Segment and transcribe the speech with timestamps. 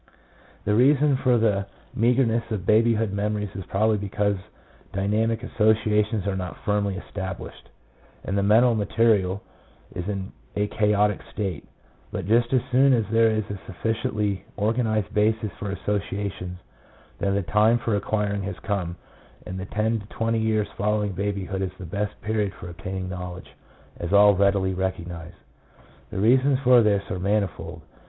[0.63, 4.35] 1 The reason for the meagreness of babyhood memories is probably because
[4.93, 7.69] dynamic associations are not firmly established, 2
[8.23, 9.43] and the mental material
[9.95, 11.67] is in a chaotic state;
[12.11, 16.57] but just as soon as there is a sufficiently organized basis for associations,
[17.19, 18.97] then the time for acquiring has come,
[19.45, 23.51] and the ten to twenty years following babyhood is the best period for obtaining knowledge,
[23.97, 25.33] as all readily recognize.
[26.09, 27.83] The reasons for this are manifold.